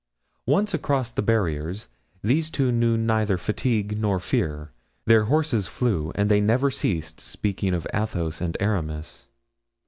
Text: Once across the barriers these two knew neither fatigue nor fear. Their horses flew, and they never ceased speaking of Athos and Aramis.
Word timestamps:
Once 0.47 0.73
across 0.73 1.11
the 1.11 1.21
barriers 1.21 1.87
these 2.23 2.49
two 2.49 2.71
knew 2.71 2.97
neither 2.97 3.37
fatigue 3.37 3.95
nor 3.99 4.19
fear. 4.19 4.71
Their 5.05 5.25
horses 5.25 5.67
flew, 5.67 6.11
and 6.15 6.27
they 6.27 6.41
never 6.41 6.71
ceased 6.71 7.19
speaking 7.21 7.75
of 7.75 7.85
Athos 7.93 8.41
and 8.41 8.57
Aramis. 8.59 9.27